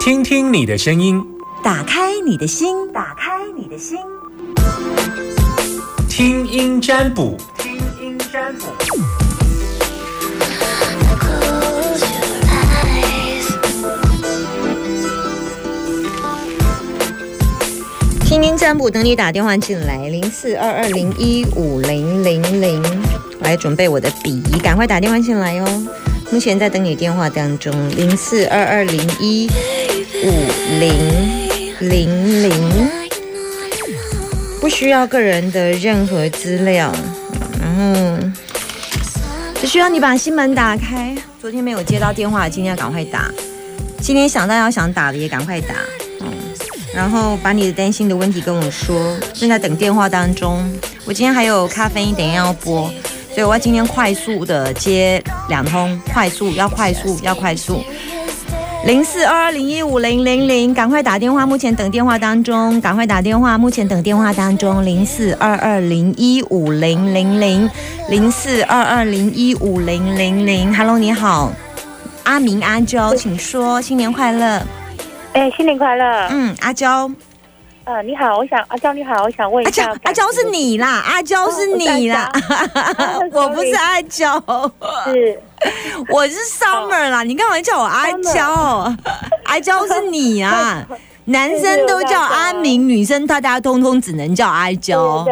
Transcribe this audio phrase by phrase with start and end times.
[0.00, 1.24] 听听你的声音，
[1.62, 3.96] 打开你的心，打开你的心，
[6.08, 8.66] 听音占卜，听音占卜。
[18.24, 22.82] 听音占卜，等你打电话进来，零四二二零一五零零零，
[23.38, 25.82] 我来准备我的笔，赶快打电话进来哦。
[26.32, 29.46] 目前在等你电话当中，零四二二零一
[30.24, 30.30] 五
[30.80, 32.88] 零零零，
[34.58, 36.90] 不需要个人的任何资料，
[37.60, 38.18] 然后
[39.60, 41.14] 只需要你把心门打开。
[41.38, 43.30] 昨天没有接到电话，今天要赶快打。
[44.00, 45.74] 今天想到要想打的也赶快打，
[46.20, 46.32] 嗯，
[46.94, 49.18] 然后把你的担心的问题跟我说。
[49.34, 50.64] 正在等电话当中，
[51.04, 52.90] 我今天还有咖啡，等一下要播。
[53.34, 57.82] 所以我要今天快速的接两通，快速要快速要快速，
[58.84, 67.70] 零四二二零一五零零零，赶快打电话，目前等电话当中，赶快打电话，目前等电话当中，零四二二零一五零零零，
[68.10, 71.50] 零四二二零一五零零零，Hello，你好，
[72.24, 74.62] 阿明阿娇，请说，新年快乐，
[75.32, 77.10] 哎，新年快乐，嗯，阿娇。
[77.84, 82.30] 呃，你好，我想阿娇你好，我想问一下，阿娇是你啦，阿娇是你啦，
[83.32, 84.40] 我不是阿娇，
[85.06, 85.40] 是。
[86.08, 88.94] 我是 Summer 啦，你干嘛叫我阿娇？
[89.44, 90.86] 阿娇是你啊，
[91.26, 95.26] 男生都叫阿明，女生大家通通只能叫阿娇。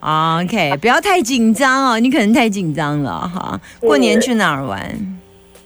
[0.00, 3.60] OK，不要太紧张哦，你可能太紧张了哈。
[3.80, 5.18] 过年去哪儿玩？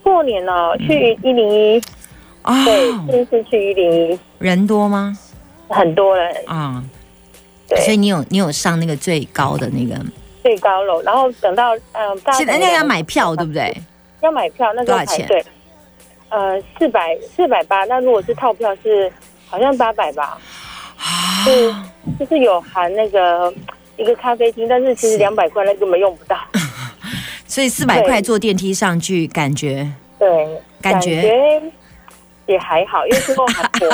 [0.02, 1.82] 过年哦，去一零一。
[2.42, 5.16] 啊，对，这次去一零一，人多吗？
[5.68, 6.82] 很多人啊，
[7.68, 9.98] 对，所以你有你有上那个最高的那个
[10.42, 13.74] 最高楼，然后等到嗯，现在那要买票对不对？
[14.22, 15.26] 要买票，那多少钱？
[15.26, 15.44] 对，
[16.30, 17.84] 呃，四百四百八。
[17.84, 19.12] 那如果是套票是
[19.46, 20.38] 好像八百吧？
[21.44, 21.74] 是
[22.18, 23.52] 就是有含那个
[23.96, 26.38] 一个咖啡厅，但是其实两百块那根本用不到。
[27.46, 29.86] 所以四百块坐电梯上去，感觉
[30.18, 30.48] 对，
[30.80, 31.62] 感觉。
[32.46, 33.88] 也还好，因为最后还多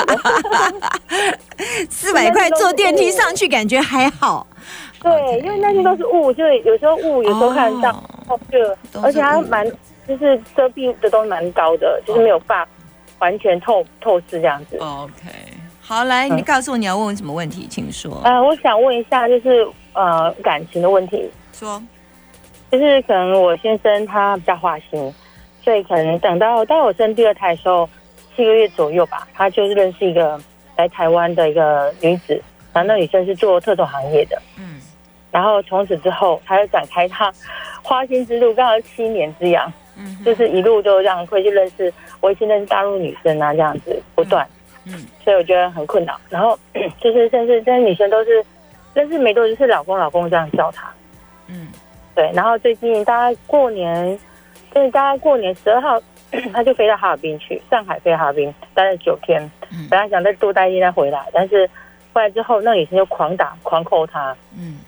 [1.89, 4.45] 四百块坐电梯上去，感觉还好。
[5.01, 8.03] 对，因为那些都是雾，就是有时候雾，有时候看得到，
[8.51, 9.65] 就而且它蛮
[10.07, 12.71] 就是遮蔽的都蛮高的，就是没有办法
[13.19, 14.77] 完全透透视这样子。
[14.77, 15.29] OK，
[15.79, 18.21] 好，来，你告诉我你要问我什么问题，请说。
[18.23, 21.27] 呃，我想问一下，就是呃感情的问题。
[21.53, 21.81] 说，
[22.71, 25.13] 就是可能我先生他比较花心，
[25.63, 27.89] 所以可能等到当我生第二胎的时候。
[28.35, 30.39] 七个月左右吧，他就是认识一个
[30.77, 32.41] 来台湾的一个女子，
[32.73, 34.79] 然后那女生是做特种行业的，嗯，
[35.31, 37.31] 然后从此之后，他就展开他
[37.83, 44.47] 花心之路，刚好七年之痒，嗯，就是一路就这样会去认识，我已经认识大陆女生啊，这样子不断，
[44.85, 46.19] 嗯，所以我觉得很困扰。
[46.29, 46.57] 然后
[46.99, 48.43] 就是甚至这些女生都是
[48.93, 50.91] 认识没多久，是老公老公这样叫他，
[51.47, 51.67] 嗯，
[52.15, 52.31] 对。
[52.33, 54.17] 然后最近大概过年，
[54.73, 56.01] 就是大概过年十二号。
[56.53, 59.49] 他就飞到哈尔滨去，上海飞哈尔滨待了九天，
[59.89, 61.69] 本来想再多待一天再回来，但是
[62.13, 64.79] 回来之后，那女生就狂打狂扣他，嗯，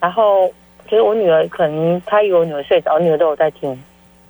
[0.00, 0.48] 然后
[0.84, 3.80] 其实我女儿可能她以为我女儿睡着，我女儿都有在听，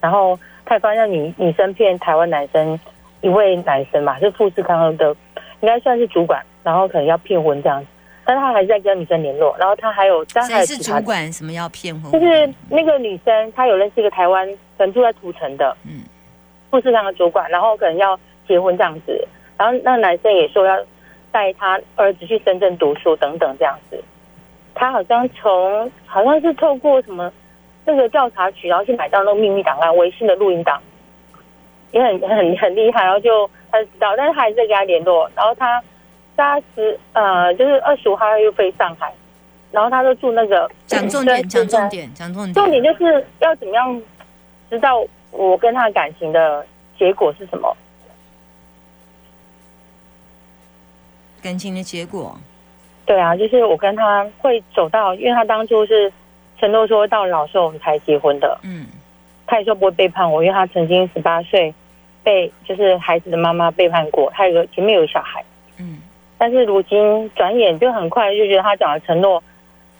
[0.01, 2.79] 然后他发现女女生骗台湾男生
[3.23, 5.17] 一位男生嘛，是富士康的，
[5.61, 7.87] 应该算是主管，然后可能要骗婚这样子，
[8.25, 11.33] 但是他还是在跟女生联络，然后他还有，谁是主管？
[11.33, 12.13] 什么要骗婚？
[12.13, 14.47] 就是那个女生，她有认识一个台湾，
[14.77, 16.03] 可能住在土城的，嗯。
[16.71, 19.27] 富士长的主管，然后可能要结婚这样子，
[19.59, 20.79] 然后那男生也说要
[21.33, 24.03] 带他儿子去深圳读书等等这样子。
[24.75, 27.31] 他好像从好像是透过什么
[27.85, 30.81] 那个调查局，然后去买到那个秘密档案、微信的录音档，
[31.91, 33.05] 也很很很厉害。
[33.05, 35.31] 然后就他就知道，但是他还是在跟他联络。
[35.35, 35.83] 然后他
[36.37, 39.13] 他十呃就是二十五号又飞上海，
[39.73, 44.03] 然后他就住那个讲重点，讲重点，讲重点，重点就是要怎么样
[44.71, 45.05] 知道。
[45.31, 46.67] 我跟他感情的
[46.99, 47.77] 结果是什么？
[51.43, 52.37] 感情的结果？
[53.07, 56.13] 对啊，就是我跟他会走到，因为他当初是
[56.59, 58.59] 承诺说到老时候我们才结婚的。
[58.63, 58.87] 嗯，
[59.47, 61.73] 他也说不会背叛我，因为他曾经十八岁
[62.23, 65.43] 被就是孩子的妈妈背叛过，他有个前面有小孩。
[65.79, 66.03] 嗯，
[66.37, 69.43] 但是如今转眼就很快就觉得他讲的承诺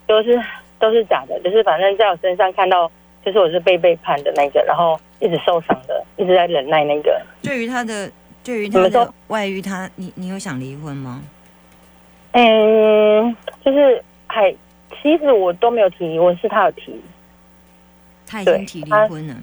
[0.07, 0.39] 都是
[0.79, 2.91] 都是假的，就是反正在我身上看到。
[3.23, 7.21] 就是我是被背叛的那个，然后一直受伤的，一直在忍耐那个。
[7.43, 8.11] 对于他的，
[8.43, 11.23] 对于他的外遇，他你你有想离婚吗？
[12.33, 14.51] 嗯，就是还
[15.03, 17.01] 其实我都没有提离婚，是他有提。
[18.27, 19.35] 他已经提离婚了。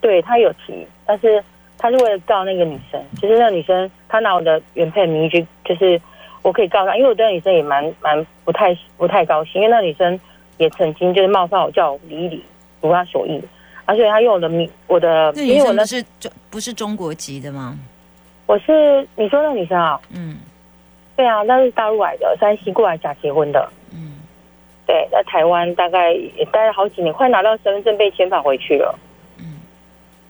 [0.00, 1.42] 对他有提，但是
[1.78, 5.98] 他是为了告那个女生，就是那个女生他拿我的原配名义去，就是
[6.42, 10.18] 我可以告他，因为我对那女生也蛮蛮不太不太高兴，因为那女生
[10.58, 12.44] 也曾经就是冒犯我，叫我离一离，
[12.80, 13.40] 如她所意，
[13.86, 17.78] 而且他用我的名我的，因为我那是中不是中国籍的吗？
[18.46, 20.38] 我是你说那个女生啊，嗯
[21.16, 23.70] 对啊，那是大陆来的，山西过来假结婚的。
[23.92, 24.16] 嗯，
[24.86, 28.98] 对，在台湾大概也待了好几年，快拿到身份证被遣返回去了。
[29.38, 29.60] 嗯，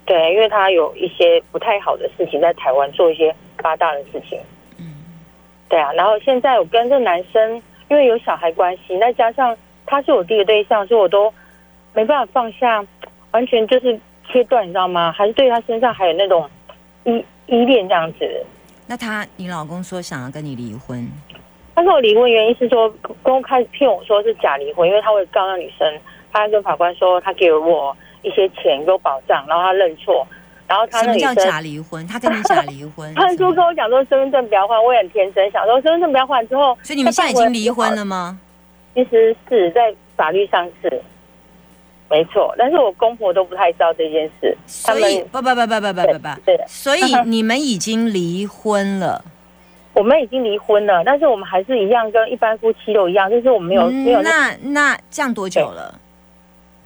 [0.04, 4.38] 对，因为他有一些不太好的事情在台湾做一些八大的事情。
[4.78, 4.94] 嗯，
[5.68, 9.56] 对啊，然后现在我跟这男生因为有小孩关系，再加上
[9.86, 11.32] 他是我第一个对象，所以我都
[11.94, 12.84] 没办法放下，
[13.34, 13.98] 完全就是
[14.30, 15.10] 切断，你知道吗？
[15.10, 16.48] 还是对他身上还有那种
[17.02, 18.46] 依依恋这样子。
[18.86, 21.04] 那他你老公说想要跟你离婚，
[21.74, 22.88] 但是我离婚原因是说，
[23.22, 26.00] 公开始骗我说是假离婚，因为他会告那女生，
[26.32, 30.24] 他还跟法官说他给了我一些钱给我保障，然后他认错，
[30.68, 32.06] 然后他那女生，假离婚？
[32.06, 38.38] 他跟你假离婚 他说跟我讲说身份证不要换，我也很天真，想说身份证不要换之后，所以你们现在已经离婚了吗？
[38.94, 41.02] 其实是在法律上是
[42.10, 49.24] 没错，但是我公婆都不太知道这件事，所以不不不不不不不不，对，所以你们已经离婚了。
[49.94, 55.98] 我们已经离婚了，但是我们还是一样跟一般夫妻都一样，就是我们没有没有嗯那那那这样多久了？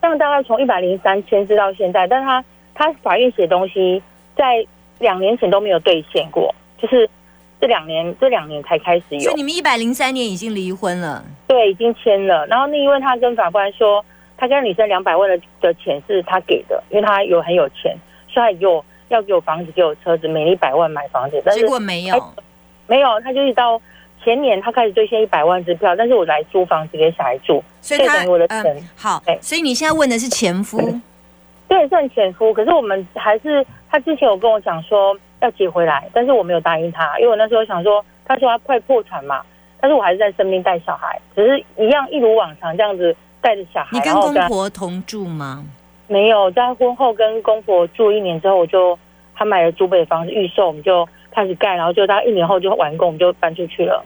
[0.00, 2.44] 这样大概从一百零三签字到现在，但他
[2.74, 4.02] 他法院写东西
[4.36, 4.64] 在
[4.98, 7.08] 两年前都没有兑现过，就是
[7.60, 11.24] 这两年这两年才开始有所以，你们一百零三年已经离婚了。
[11.46, 12.46] 对，已经签了。
[12.46, 14.04] 然后那因为他跟法官说，
[14.38, 17.94] 他跟女生两百万的的钱是他给的，因为他有很有钱，
[18.28, 22.32] 所以他有要给我房子，给我车子，每年一百万买房子，但是结果没有，
[22.86, 23.80] 没有，他就是到
[24.22, 30.78] 前年他开始兑现一百万支票，但是我来租房子给小孩住，所以等于我的嗯钱好对，所以你现在问的是前夫，
[31.68, 39.42] 对，算前夫，可是我们还是他之前有跟我讲说要接回来，但是我没有答应他，因为我那时候想说，他说他快破产嘛，
[39.80, 45.64] 但是我还是在身边带小孩，只是一样一如往常这样子带着小孩，你跟公婆同住吗？
[46.06, 48.98] 没有在婚后跟公婆住一年之后，我就
[49.34, 54.04] 他买了租北房子预售，我们就开始盖，然后就大概一年后就完工，我们就搬出去了，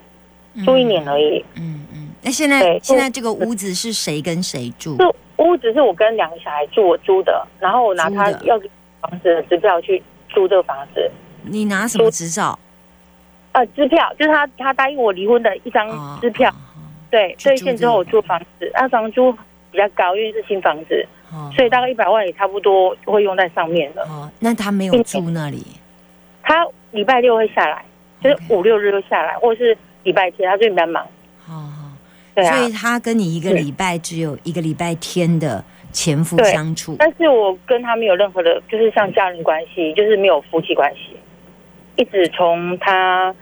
[0.64, 1.44] 住一年而已。
[1.56, 2.08] 嗯嗯。
[2.22, 4.96] 那现在对现在这个屋子是谁跟谁住？
[4.96, 8.60] 是屋子是我跟两个小孩住，我租的，然后我拿他要
[9.00, 11.10] 房子的支票去租这个房子。
[11.44, 12.58] 你拿什么执照？
[13.52, 16.50] 呃，支票就是他他答应我离婚的一张哦支票，
[17.12, 19.30] 对，兑现之后我租房子，那房租
[19.70, 24.02] 比较高，因为是新房子，哦所以大概一百万也差不多会用在上面了。
[24.04, 25.62] 哦，那他没有住那里。
[26.42, 27.84] 他礼拜六会下来，
[28.22, 31.06] 就是五六日会下来，或者是礼拜天，他最近比较忙。
[31.48, 31.70] 哦，
[32.34, 35.62] 对啊所以，他跟你一个礼拜只有一个礼拜天的
[35.92, 36.96] 前夫相处。
[36.98, 41.14] 但是我跟他没有任何的，就是像家人关系，就是没有夫妻关系，
[41.96, 43.34] 一直从他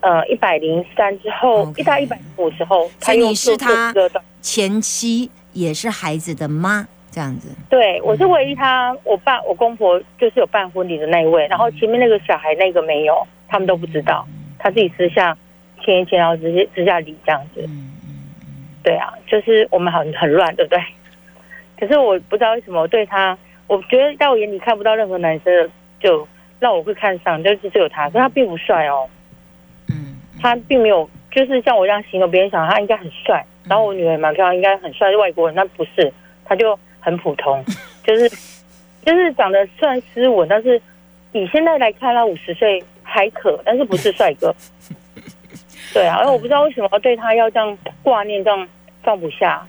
[0.00, 7.48] 呃一百零三之后一到一百五之后，他又是他这个前妻也是孩子的妈，这样子。
[7.68, 14.26] 对，我是唯一他我爸我公婆就是有办婚礼的那一位，然后前面那个小孩那个没有，他们都不知道，
[14.58, 15.36] 他自己私下
[15.84, 17.68] 签一签，然后直接私下离这样子。
[18.82, 20.78] 对啊，就是我们很很乱，对不对？
[21.78, 26.26] 可是我不知道为什么我对他，我觉得在我眼里看不到任何男生，就
[26.60, 29.15] 让我会看上，就是只有他，可是他并不帅哦，嗯
[30.40, 36.12] 他并没有，就是像我这样形容，别人想他应该很帅，然后我女儿也蛮漂亮，应该很帅，是外国人，那不是，
[36.44, 37.64] 他就很普通，
[38.04, 38.28] 就是
[39.04, 40.80] 就是长得虽然斯文，但是
[41.32, 44.54] 以现在来看，他五十岁还可，但是不是帅哥。
[45.94, 48.68] 对啊，而我不知道为什么对他要这样挂念，这样
[49.02, 49.66] 放不下。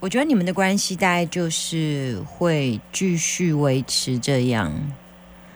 [0.00, 4.72] 我觉得你们的关系大概就是会继续维持这样。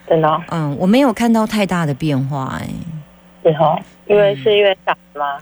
[0.07, 2.69] 真的哦嗯，我没有看到太大的变化、哎，
[3.45, 5.39] 是哈，因为是因为长吗？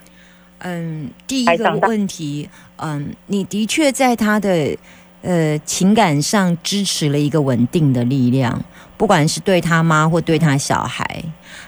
[0.59, 4.76] 嗯，第一个问题，嗯，你的确在他的
[5.23, 8.62] 呃情感上支持了一个稳定的力量，
[8.97, 11.23] 不管是对他妈或对他小孩。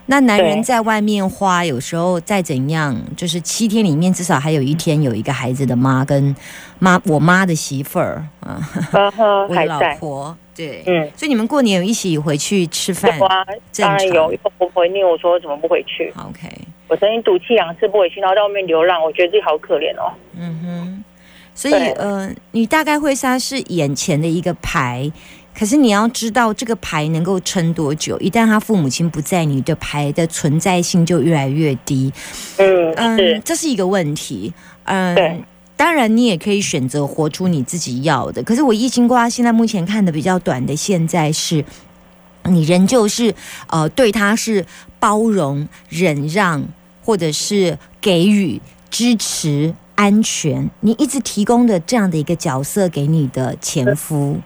[0.06, 6.34] 那男人在外面花，有时候再怎样，就是七天里面至少还有一天有一个孩子的妈跟
[6.78, 8.60] 妈，我妈的媳妇儿啊，
[9.48, 9.80] 我的老。
[9.98, 13.44] 婆，对，嗯，所以你们过年有一起回去吃饭有啊，
[13.78, 14.30] 当然有。
[14.32, 16.50] 因为我回念我说怎么不回去？？OK，
[16.88, 20.12] 我曾经赌气两次不回去，然后在外面流浪，我觉得自己好可怜哦。
[20.36, 21.04] 嗯哼，
[21.54, 25.10] 所以呃，你大概会杀是眼前的一个牌，
[25.56, 28.18] 可是你要知道这个牌能够撑多久。
[28.18, 32.12] 一旦他父母亲不在，你的牌的存在性就越来越低。
[32.58, 34.52] 嗯，嗯是，，这是一个问题。
[34.84, 35.40] 嗯对。
[35.76, 38.42] 当然，你也可以选择活出你自己要的。
[38.42, 41.64] 可是我易经卦现在目前看的比较短的，现在是
[42.44, 43.34] 你仍旧是
[43.66, 44.64] 呃对他是
[45.00, 46.64] 包容、忍让，
[47.02, 49.74] 或者是给予支持。
[49.94, 54.40] 安全，你一直提供的这样的一个角色给你的前夫，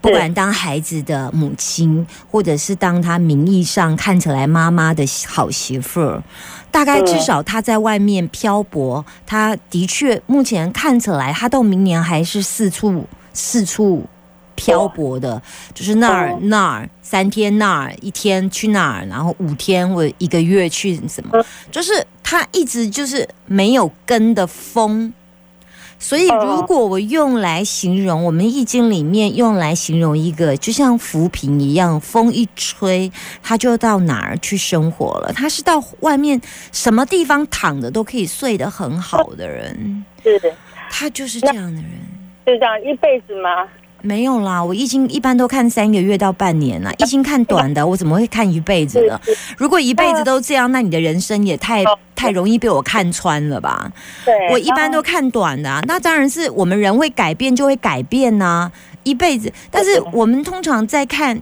[0.00, 6.22] 不管当孩子的母亲，或者是当他名义上看起来妈妈的好媳妇儿，
[6.70, 14.04] 大概至少他在外面漂泊，他的确目前看起来，他到明年还是四处四处。
[14.60, 15.40] 漂泊的，
[15.72, 21.40] 就是那儿那儿三天那儿一天去那儿，然后五天或一个月去什么，
[21.70, 25.14] 就是他一直就是没有根的风。
[25.98, 33.10] 所以如果我用来形容我们易经里面用来形容一个，就像浮萍一样，风一吹，
[33.42, 35.32] 他就到哪儿去生活了。
[35.32, 36.38] 他是到外面
[36.70, 40.54] 什么地方躺着都可以睡得很好的人，是，
[40.90, 41.90] 他就是这样的人，
[42.44, 43.66] 就这样一辈子吗？
[44.00, 46.92] 没有啦，我易经一般都看三个月到半年啦。
[46.98, 49.20] 易经看短的，我怎么会看一辈子呢？
[49.56, 51.82] 如果一辈子都这样，那你的人生也太
[52.14, 53.90] 太容易被我看穿了吧？
[54.24, 58.70] 对，我一般都看短的，啊那当然是我们人会改变就会改变呐，
[59.02, 59.52] 一辈子。
[59.68, 61.40] 但是我们通常在看，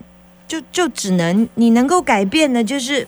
[0.48, 3.06] 就就只能你能够改变的，就是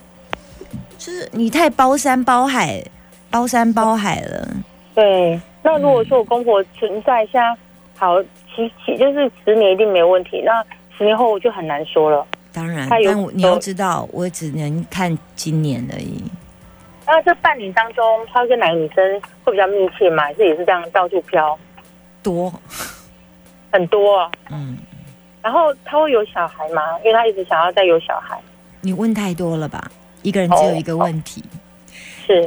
[0.98, 2.84] 就是你太包山包海，
[3.30, 4.48] 包山包海了。
[4.94, 7.56] 对，那如果说我公婆存在下
[7.96, 8.22] 好。
[8.58, 10.64] 其其就是十年一定没问题，那
[10.96, 12.26] 十年后我就很难说了。
[12.52, 16.24] 当然，但你要知道，我只能看今年而已。
[17.06, 20.24] 那这半年当中，他跟哪个女生会比较密切吗？
[20.24, 21.56] 还是也是这样到处飘？
[22.20, 22.52] 多，
[23.70, 24.18] 很多。
[24.18, 24.76] 啊嗯。
[25.40, 26.82] 然后他会有小孩吗？
[27.04, 28.36] 因为他一直想要再有小孩。
[28.80, 29.88] 你问太多了吧？
[30.22, 31.44] 一个人只有一个问题。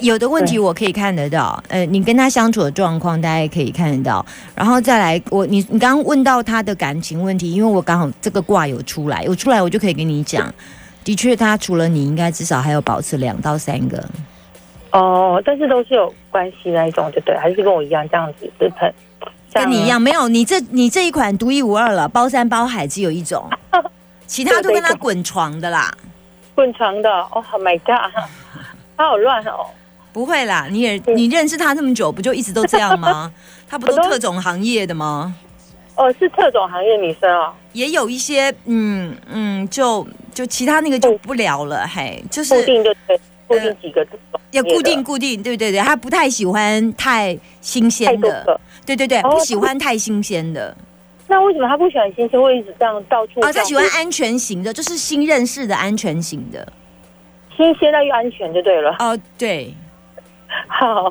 [0.02, 4.26] 有的问题我可以看得到，呃，你跟他相处的状况，大家也可以看得到。
[4.56, 10.54] 然后再来，我你你刚刚问到他的感情问题，因为我刚好这个卦有出来，有出来我就可以跟你讲，
[11.04, 14.04] 的确他除了你，应该至少还有保持两到三个。
[14.92, 17.36] 哦，但是都是有关系那一种，就对？
[17.38, 18.94] 还是跟我一样这样子，对很
[19.54, 23.50] 跟你一样，没有你这你这一款独一无二了，包山包海只有一种，
[24.28, 25.92] 其他都跟他滚床的啦，
[26.56, 27.10] 滚床的。
[27.10, 28.12] 哦，My God！
[29.02, 29.66] 他好乱哦！
[30.14, 33.32] 不会啦，你也你认识他那么久，不就一直都这样吗？
[33.68, 35.34] 他不都特种行业的吗？
[35.96, 37.52] 哦，是特种行业女生哦。
[37.74, 44.06] 也有一些，嗯嗯，就就其他那个就不聊了，嘿，就是固定就对，固定几个
[44.52, 50.76] 也固定固定，对对对，他不太喜欢太新鲜的，对对对，不喜欢太新鲜的。
[51.28, 52.42] 那为什么他不喜欢新鲜？
[52.42, 53.52] 会一直这样到处啊？
[53.54, 56.68] 他喜欢安全型的，就是新认识的安全型的。
[57.56, 58.96] 新鲜又安全就对了。
[59.00, 59.74] 哦，对，
[60.68, 61.10] 好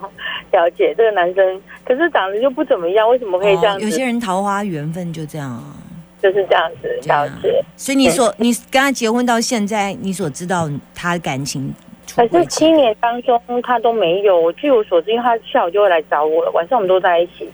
[0.53, 3.79] 了解这个男生，可是长得就不怎么样，为什么可以这样？
[3.81, 5.77] 有些人桃花缘分就这样啊，
[6.21, 7.63] 就是这样子了解。
[7.77, 11.73] 所以你所你跟他结婚到现在，你所知道他的感情，
[12.15, 14.51] 可是七年当中他都没有。
[14.53, 17.49] 据我所知，因为他下午就会来找我了，晚上我们都在一起，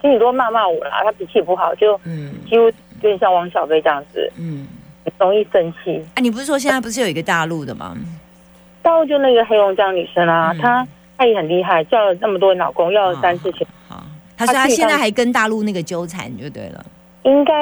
[0.00, 1.02] 心里都骂骂我啦。
[1.02, 4.66] 他脾气不好，就嗯，几乎有点像王小飞这样子，嗯，
[5.18, 6.04] 容易生气。
[6.14, 7.96] 哎，你不是说现在不是有一个大陆的吗？
[8.82, 10.86] 大陆就那个黑龙江女生啊，她
[11.16, 13.66] 她也很厉害，叫了那么多老公，要了三四千。
[13.88, 14.04] 好，
[14.36, 16.84] 她说她现在还跟大陆那个纠缠就对了。
[17.22, 17.52] 应该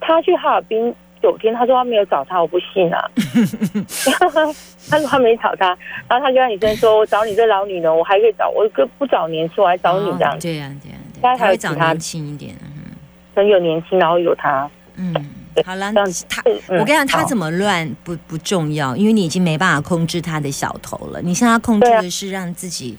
[0.00, 3.10] 她去哈尔滨九天，她说她没有找他，我不信啊。
[4.88, 5.76] 她说她没找他，
[6.08, 12.94] 然后他跟女生说：“我找你这老女人，我还可以找我哥不找年轻，我还找你这样。”这样这样，她还会找年轻一点，嗯，
[13.34, 15.14] 很有年轻，然后有他，嗯。
[15.66, 15.92] 好了，
[16.28, 21.20] 他我跟你讲，他怎么乱不不重要，因为你已经没办法控制他的小头了。
[21.20, 22.96] 你现在控制的是让自己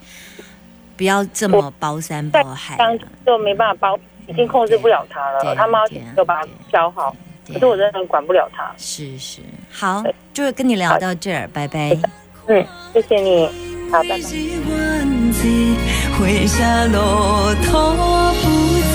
[0.98, 2.78] 不要这么包山包海，
[3.26, 5.56] 就没办法包，已经控制不了他了。
[5.56, 5.80] 他妈
[6.16, 7.16] 就把他教好，
[7.48, 8.72] 可是我真的管不了他。
[8.78, 9.40] 是是，
[9.72, 10.04] 好，
[10.34, 11.98] 就是跟你聊到这儿，拜拜。
[12.48, 13.46] 嗯，谢谢你，
[13.92, 14.20] 好，拜拜。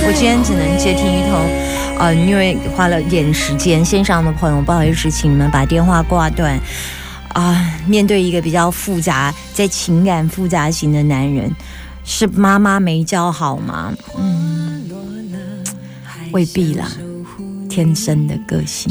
[0.09, 1.86] 我今天只能接听一通。
[1.99, 6.61] 呃，因为花了点时间，线上的朋友不好意思，请你们把电话挂断。
[7.33, 11.51] 啊，面对一个比较复杂、在情感复杂型的男人，
[12.05, 13.93] 是妈妈没教好吗？
[14.17, 14.89] 嗯，
[16.33, 16.87] 未必啦，
[17.69, 18.91] 天生的个性。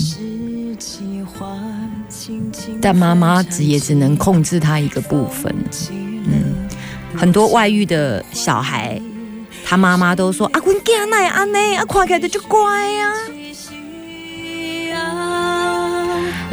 [2.81, 5.53] 但妈妈只也只能控制他一个部分。
[5.91, 6.67] 嗯，
[7.15, 9.01] 很多外遇的小孩。
[9.65, 12.59] 他妈妈都说：“阿坤囝奶安呢，啊，看起来就乖
[12.99, 13.11] 啊。”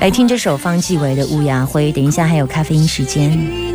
[0.00, 3.71] 来听这首方季韦的《乌鸦灰》，等一下还有咖啡因时间。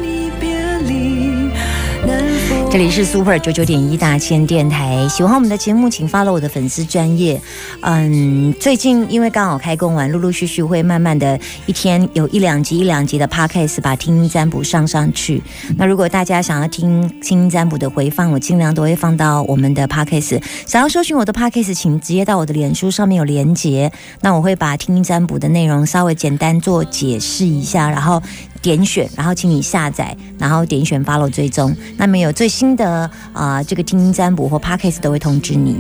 [2.70, 7.42] 这里是 Super 九九点一大千电台，喜欢我们的节目，请发了我的粉丝专业。
[7.82, 15.42] 嗯，最近因为刚好开工完，陆陆续续会慢慢的一天有一两集一两集的 Podcast 把听音占卜上上去。
[15.78, 20.44] 那如果大家想要听听音占卜的回放，我尽量都会放到我们的 Podcast。
[20.68, 23.92] 想要搜寻我的 Podcast，请直接到我的脸书上面有连接。
[24.22, 28.22] 那我会把听音占卜的内容稍微简单做解释一下，然后。
[28.68, 35.78] 点选，然后请你下载，然后点选 follow 追踪，那么有最新的啊这个听音占卜或 podcast 都会通知你。